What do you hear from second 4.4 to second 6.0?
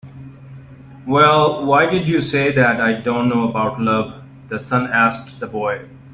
the sun asked the boy.